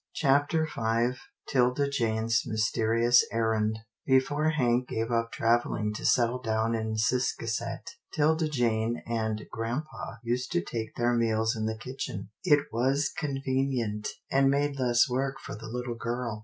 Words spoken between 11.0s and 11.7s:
meals in